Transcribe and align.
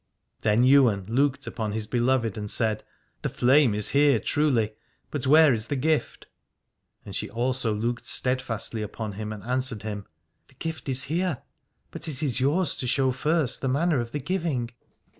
Then 0.41 0.63
Ywain 0.63 1.03
looked 1.05 1.45
upon 1.45 1.73
his 1.73 1.85
beloved 1.85 2.35
and 2.35 2.49
said: 2.49 2.83
The 3.21 3.29
flame 3.29 3.75
is 3.75 3.89
here 3.89 4.17
truly, 4.19 4.73
but 5.11 5.27
where 5.27 5.53
is 5.53 5.67
the 5.67 5.75
gift? 5.75 6.25
And 7.05 7.15
she 7.15 7.29
also 7.29 7.71
looked 7.71 8.07
steadfastly 8.07 8.81
upon 8.81 9.11
him 9.11 9.31
and 9.31 9.43
answered 9.43 9.83
him: 9.83 10.07
The 10.47 10.55
gift 10.55 10.89
is 10.89 11.03
here, 11.03 11.43
but 11.91 12.07
it 12.07 12.23
is 12.23 12.39
yours 12.39 12.75
to 12.77 12.87
show 12.87 13.11
first 13.11 13.61
the 13.61 13.67
manner 13.69 13.99
of 13.99 14.11
the 14.11 14.19
giving. 14.19 14.71